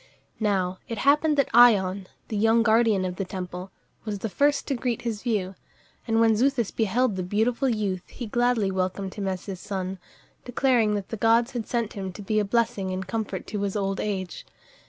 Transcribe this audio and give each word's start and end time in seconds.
Now 0.39 0.79
it 0.87 0.97
happened 0.97 1.37
that 1.37 1.51
Ion, 1.53 2.07
the 2.29 2.35
young 2.35 2.63
guardian 2.63 3.05
of 3.05 3.17
the 3.17 3.23
temple, 3.23 3.69
was 4.03 4.17
the 4.17 4.29
first 4.29 4.65
to 4.65 4.73
greet 4.73 5.03
his 5.03 5.21
view, 5.21 5.53
and 6.07 6.19
when 6.19 6.35
Xuthus 6.35 6.71
beheld 6.71 7.15
the 7.15 7.21
beautiful 7.21 7.69
youth, 7.69 8.07
he 8.09 8.25
gladly 8.25 8.71
welcomed 8.71 9.13
him 9.13 9.27
as 9.27 9.45
his 9.45 9.59
son, 9.59 9.99
declaring 10.43 10.95
that 10.95 11.09
the 11.09 11.17
gods 11.17 11.51
had 11.51 11.67
sent 11.67 11.93
him 11.93 12.11
to 12.13 12.23
be 12.23 12.39
a 12.39 12.43
blessing 12.43 12.89
and 12.89 13.05
comfort 13.05 13.45
to 13.45 13.61
his 13.61 13.75
old 13.75 13.99
age. 13.99 14.43